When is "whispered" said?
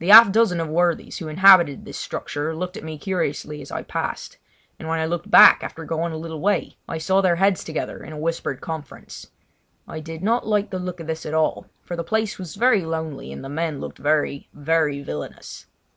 8.18-8.60